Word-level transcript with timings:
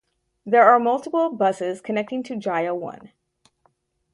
There 0.47 0.63
are 0.63 0.79
multiple 0.79 1.29
buses 1.31 1.79
connecting 1.79 2.23
to 2.23 2.35
Jaya 2.35 2.73
One. 2.73 3.11